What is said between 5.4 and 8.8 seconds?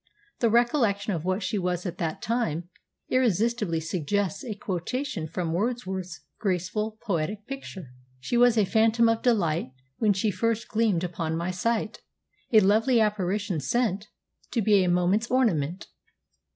Wordsworth's graceful poetic picture: 'She was a